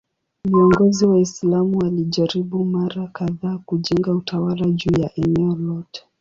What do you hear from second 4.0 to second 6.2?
utawala juu ya eneo lote.